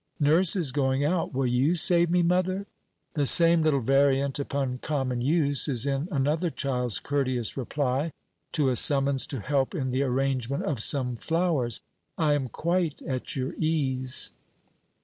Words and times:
Nurse 0.19 0.55
is 0.55 0.71
going 0.71 1.05
out, 1.05 1.31
will 1.31 1.45
you 1.45 1.75
save 1.75 2.09
me, 2.09 2.23
mother?" 2.23 2.65
The 3.13 3.27
same 3.27 3.61
little 3.61 3.81
variant 3.81 4.39
upon 4.39 4.79
common 4.79 5.21
use 5.21 5.67
is 5.67 5.85
in 5.85 6.07
another 6.11 6.49
child's 6.49 6.97
courteous 6.97 7.55
reply 7.55 8.11
to 8.53 8.69
a 8.69 8.75
summons 8.75 9.27
to 9.27 9.41
help 9.41 9.75
in 9.75 9.91
the 9.91 10.01
arrangement 10.01 10.63
of 10.63 10.79
some 10.79 11.17
flowers, 11.17 11.81
"I 12.17 12.33
am 12.33 12.49
quite 12.49 13.03
at 13.03 13.35
your 13.35 13.53
ease." 13.59 14.31